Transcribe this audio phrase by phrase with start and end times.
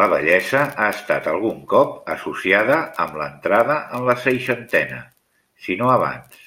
[0.00, 5.04] La vellesa ha estat algun cop associada amb l'entrada en la seixantena,
[5.66, 6.44] si no abans.